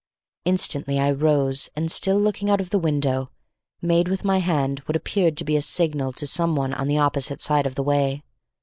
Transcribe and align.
Instantly 0.45 0.97
I 0.99 1.11
rose 1.11 1.69
and 1.75 1.91
still 1.91 2.19
looking 2.19 2.49
out 2.49 2.59
of 2.59 2.71
the 2.71 2.79
window, 2.79 3.29
made 3.83 4.07
with 4.07 4.23
my 4.23 4.39
hand 4.39 4.79
what 4.87 4.95
appeared 4.95 5.37
to 5.37 5.43
be 5.45 5.55
a 5.55 5.61
signal 5.61 6.11
to 6.13 6.25
some 6.25 6.55
one 6.55 6.73
on 6.73 6.87
the 6.87 6.97
opposite 6.97 7.39
side 7.39 7.67
of 7.67 7.75
the 7.75 7.83
way. 7.83 8.23